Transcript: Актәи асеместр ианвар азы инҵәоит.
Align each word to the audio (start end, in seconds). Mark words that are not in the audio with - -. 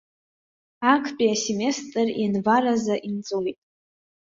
Актәи 0.93 1.33
асеместр 1.35 2.07
ианвар 2.21 2.63
азы 2.73 2.95
инҵәоит. 3.07 3.59